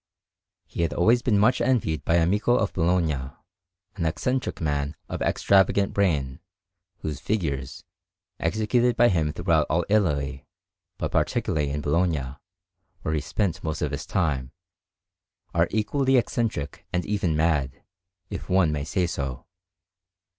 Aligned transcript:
He 0.65 0.81
had 0.81 0.93
always 0.95 1.21
been 1.21 1.37
much 1.37 1.61
envied 1.61 2.03
by 2.03 2.15
Amico 2.17 2.55
of 2.55 2.73
Bologna, 2.73 3.29
an 3.97 4.03
eccentric 4.07 4.59
man 4.59 4.95
of 5.07 5.21
extravagant 5.21 5.93
brain, 5.93 6.39
whose 7.01 7.19
figures, 7.19 7.83
executed 8.39 8.97
by 8.97 9.09
him 9.09 9.31
throughout 9.31 9.67
all 9.69 9.85
Italy, 9.89 10.47
but 10.97 11.11
particularly 11.11 11.69
in 11.69 11.81
Bologna, 11.81 12.37
where 13.03 13.13
he 13.13 13.21
spent 13.21 13.63
most 13.63 13.83
of 13.83 13.91
his 13.91 14.07
time, 14.07 14.51
are 15.53 15.67
equally 15.69 16.17
eccentric 16.17 16.83
and 16.91 17.05
even 17.05 17.35
mad, 17.37 17.83
if 18.31 18.49
one 18.49 18.71
may 18.71 18.83
say 18.83 19.05
so. 19.05 19.45